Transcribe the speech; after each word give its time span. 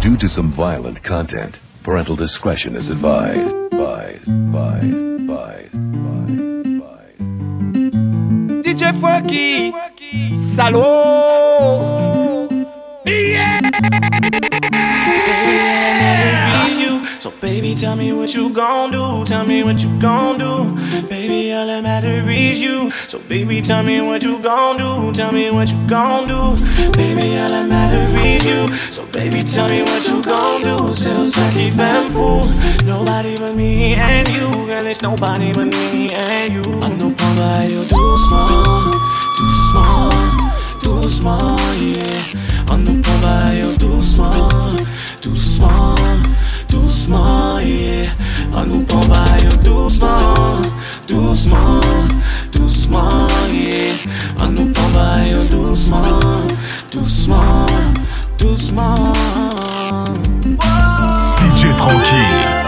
Due 0.00 0.16
to 0.16 0.28
some 0.28 0.48
violent 0.50 1.02
content, 1.02 1.58
parental 1.82 2.14
discretion 2.14 2.76
is 2.76 2.88
advised. 2.90 3.70
Bye. 3.70 4.20
Bye. 4.26 4.90
Bye. 5.26 5.68
Bye. 5.72 6.38
Bye. 6.80 7.12
DJ 8.62 8.92
Funky, 9.00 9.72
salaud. 10.36 11.37
Baby, 17.40 17.74
tell 17.74 17.96
me 17.96 18.12
what 18.12 18.34
you 18.34 18.50
gon' 18.50 18.90
do. 18.90 19.24
Tell 19.24 19.44
me 19.44 19.62
what 19.62 19.82
you 19.82 19.90
gon' 20.00 20.38
do. 20.38 20.74
Baby, 21.08 21.52
all 21.52 21.66
that 21.66 21.82
matter 21.82 22.28
is 22.30 22.60
you. 22.62 22.90
So 23.06 23.18
baby, 23.20 23.62
tell 23.62 23.82
me 23.82 24.00
what 24.00 24.22
you 24.22 24.40
gon' 24.42 24.76
do. 24.78 25.12
Tell 25.12 25.32
me 25.32 25.50
what 25.50 25.70
you 25.70 25.78
gon' 25.88 26.28
do. 26.28 26.56
Baby, 26.92 27.38
all 27.38 27.50
that 27.50 27.68
matter 27.68 28.04
is 28.18 28.46
you. 28.46 28.68
So 28.90 29.06
baby, 29.06 29.42
tell 29.42 29.68
me 29.68 29.82
what 29.82 30.06
you 30.06 30.22
gon' 30.22 30.62
do. 30.62 30.92
Still 30.94 31.26
sucky 31.26 31.72
femme 31.72 32.10
fool. 32.10 32.44
Nobody 32.84 33.38
but 33.38 33.54
me 33.54 33.94
and 33.94 34.28
you. 34.28 34.48
Girl, 34.66 34.86
it's 34.86 35.02
nobody 35.02 35.52
but 35.52 35.66
me 35.66 36.12
and 36.12 36.52
you. 36.52 36.80
I 36.82 36.88
know 36.96 37.12
pas 37.12 37.70
yo 37.70 37.84
doucement, 37.84 38.94
doucement, 39.36 40.82
doucement, 40.82 41.58
yeah. 41.80 42.48
On 42.70 42.76
nous 42.76 43.00
too 43.00 44.02
small, 44.02 44.76
doucement, 45.22 45.22
doucement 45.22 46.18
doucement, 46.68 47.58
yeah. 47.60 48.10
On 48.54 48.66
nous 48.66 48.84
prend 48.84 49.00
doucement, 49.64 50.62
doucement, 51.06 51.80
doucement, 52.52 53.26
yeah. 53.50 53.92
On 54.40 54.48
nous 54.48 54.70
prend 54.72 54.88
doucement, 55.50 56.46
doucement, 56.90 57.66
doucement. 58.38 59.12
DJ 61.38 61.66
Frankie, 61.76 62.67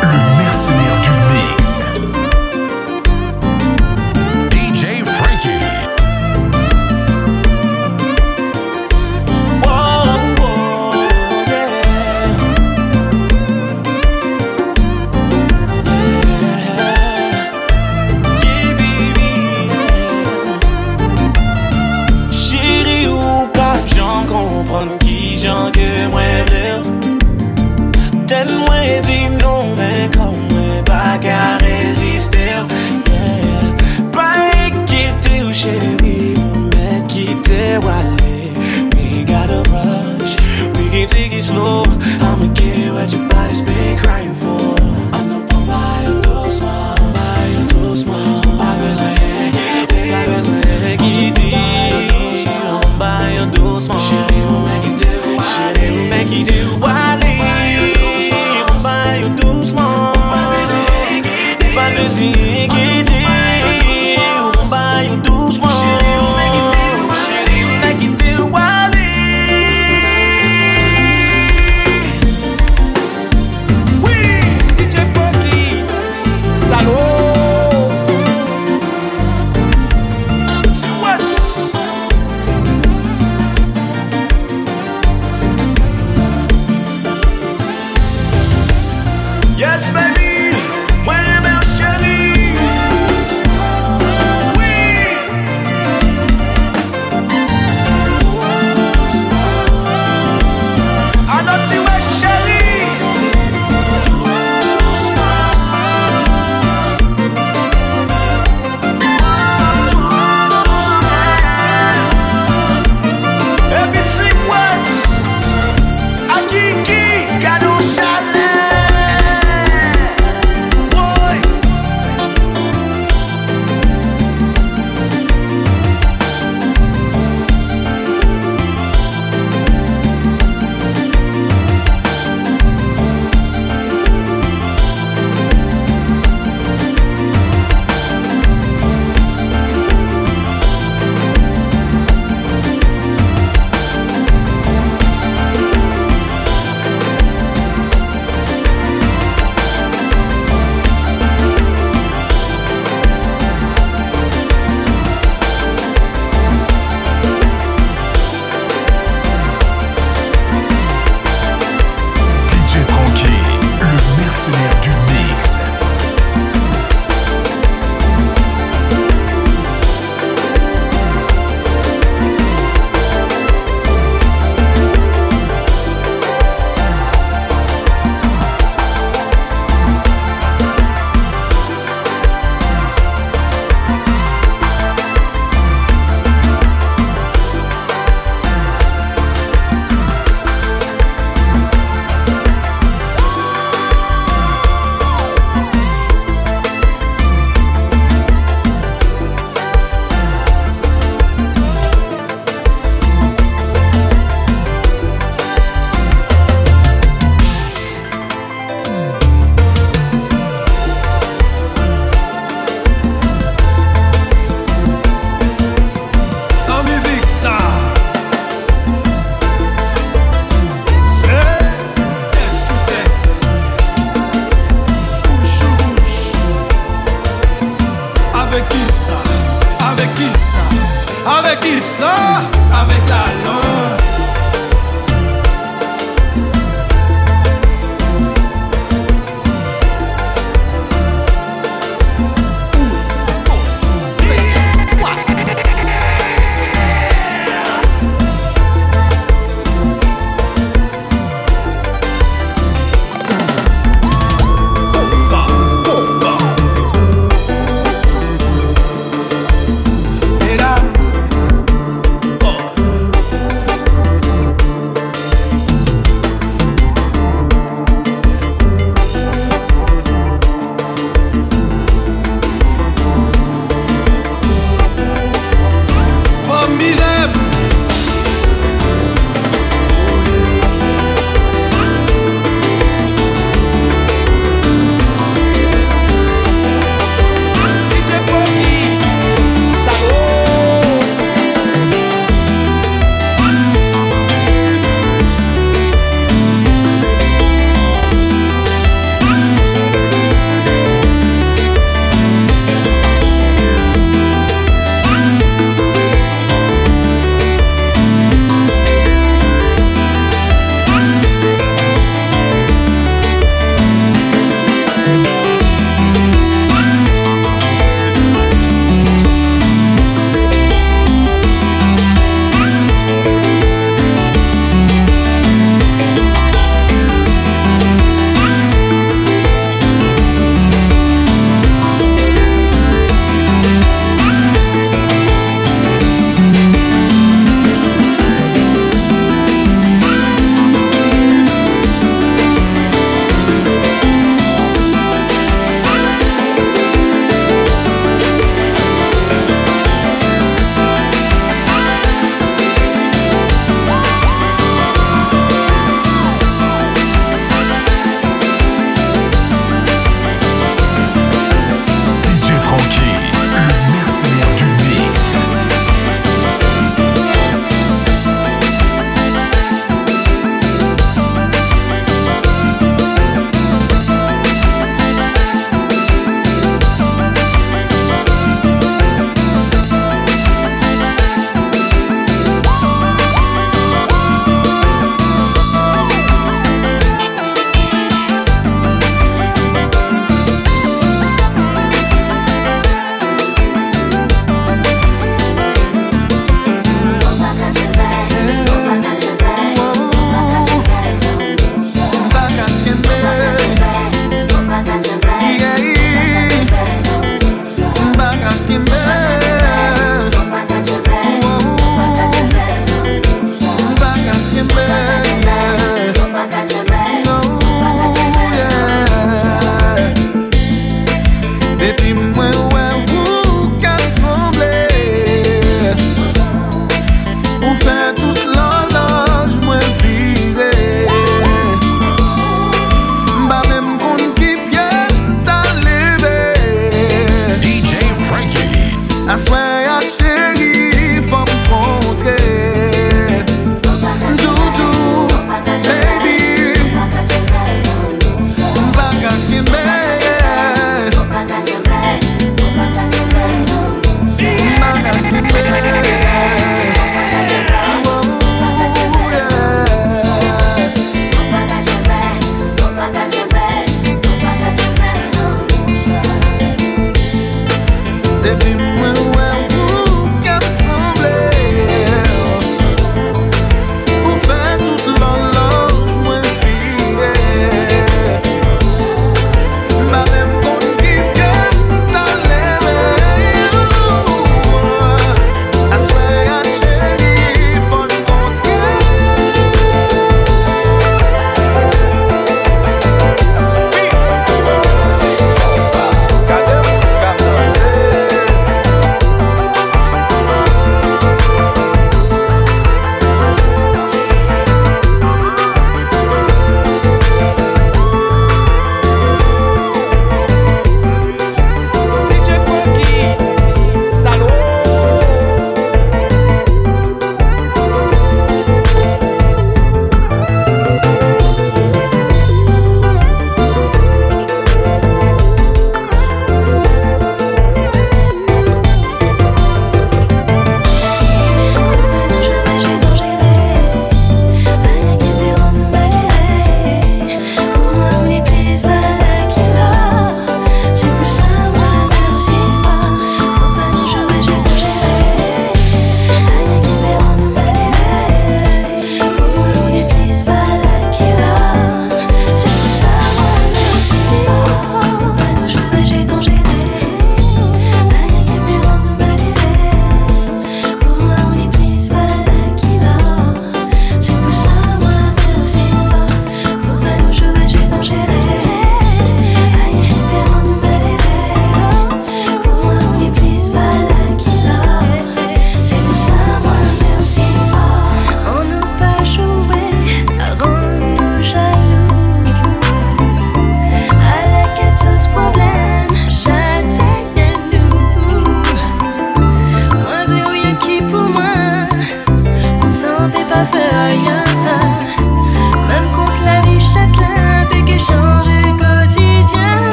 empezó 231.90 232.06
a. 232.06 233.99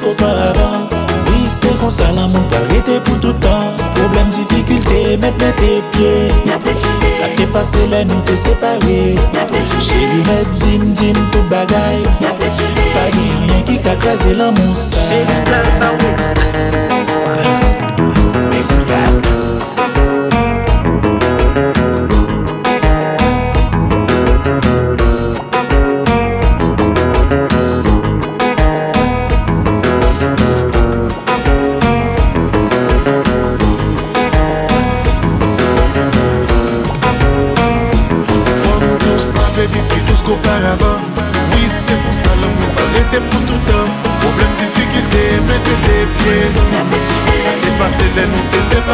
qu'auparavant 0.00 0.88
Oui, 1.28 1.44
c'est 1.48 1.78
qu'on 1.78 1.90
s'alarme, 1.90 2.32
on 2.36 2.40
peut 2.48 2.56
arrêter 2.56 3.00
pour 3.00 3.18
tout 3.20 3.32
temps. 3.34 3.72
Problème, 3.94 4.28
difficulté, 4.28 5.16
mettre 5.16 5.38
tes 5.56 5.82
pieds. 5.92 6.28
Ça 7.06 7.24
t'est 7.36 7.46
passé, 7.46 7.78
là, 7.90 8.04
nous 8.04 8.20
t'es 8.24 8.36
séparés 8.36 9.16
Chérie, 9.80 10.22
mettre 10.26 10.50
dim, 10.58 10.84
dim, 10.94 11.20
tout 11.32 11.42
bagaille. 11.50 12.06
Pas 12.20 13.10
rien 13.12 13.62
qui 13.62 13.88
a 13.88 13.96
crasé 13.96 14.34
l'amour, 14.34 14.74
ça. 14.74 14.96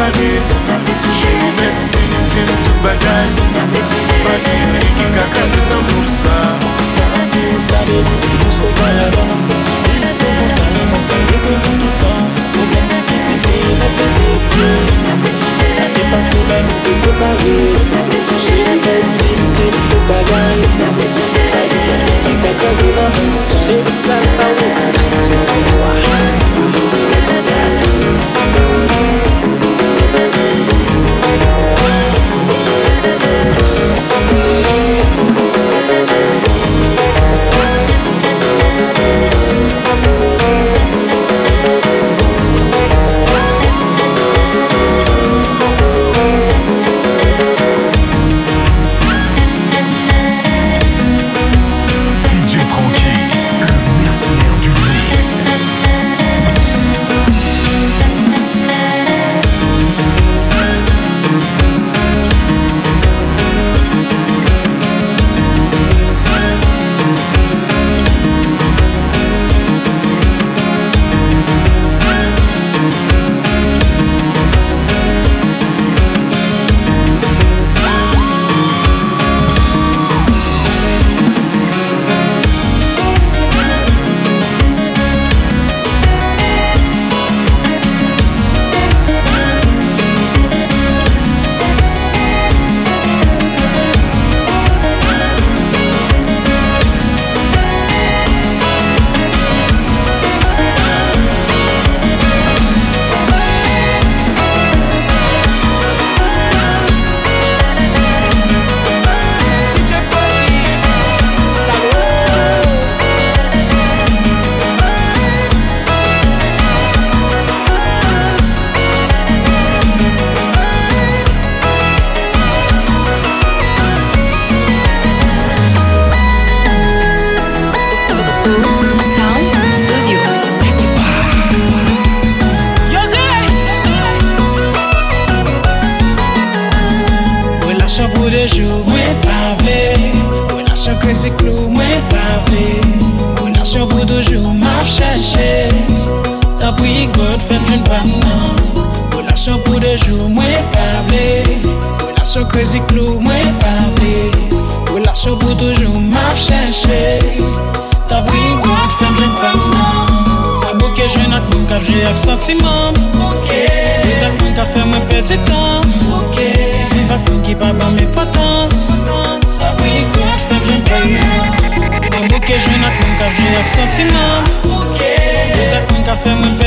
badiri 0.03 0.39
Nshime 1.09 1.67
tini 1.91 2.19
tini 2.29 2.53
Ça 16.93 17.72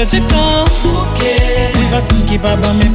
fè 0.09 0.21
mwen 0.21 0.27
peti 0.27 0.27
tan 0.29 0.65
Bouke 0.83 1.35
Viv 1.75 1.95
ak 1.99 2.86